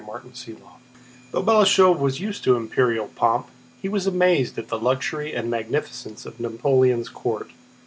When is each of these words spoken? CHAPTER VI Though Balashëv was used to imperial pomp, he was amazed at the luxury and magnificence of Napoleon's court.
CHAPTER 0.03 0.29
VI 0.53 0.57
Though 1.29 1.43
Balashëv 1.43 1.99
was 1.99 2.19
used 2.19 2.43
to 2.45 2.55
imperial 2.55 3.09
pomp, 3.09 3.49
he 3.83 3.87
was 3.87 4.07
amazed 4.07 4.57
at 4.57 4.69
the 4.69 4.79
luxury 4.79 5.31
and 5.31 5.47
magnificence 5.47 6.25
of 6.25 6.39
Napoleon's 6.39 7.07
court. 7.07 7.51